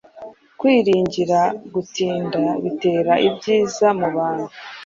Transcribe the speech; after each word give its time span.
kwiringira 0.59 1.39
gutinda 1.73 2.41
Bitera 2.63 3.13
ibyiza 3.27 3.87
mubantu 3.99 4.45